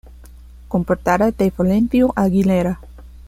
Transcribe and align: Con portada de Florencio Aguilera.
Con 0.67 0.83
portada 0.83 1.29
de 1.29 1.51
Florencio 1.51 2.11
Aguilera. 2.15 2.79